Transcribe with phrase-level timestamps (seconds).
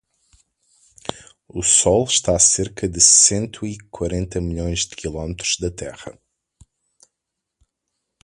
[1.47, 6.17] O Sol está a cerca de cento e quarenta milhões de quilómetros da Terra.